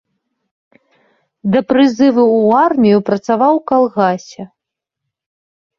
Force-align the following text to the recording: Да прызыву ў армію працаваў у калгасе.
Да 1.55 1.59
прызыву 1.73 2.25
ў 2.25 2.49
армію 2.69 2.97
працаваў 3.11 3.53
у 3.61 3.65
калгасе. 3.73 4.43